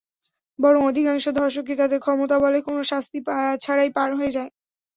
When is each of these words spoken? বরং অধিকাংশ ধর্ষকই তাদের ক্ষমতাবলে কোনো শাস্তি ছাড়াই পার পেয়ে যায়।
বরং 0.59 0.81
অধিকাংশ 0.85 1.25
ধর্ষকই 1.37 1.75
তাদের 1.81 1.99
ক্ষমতাবলে 2.01 2.59
কোনো 2.67 2.81
শাস্তি 2.91 3.17
ছাড়াই 3.63 3.89
পার 3.95 4.09
পেয়ে 4.17 4.35
যায়। 4.37 4.51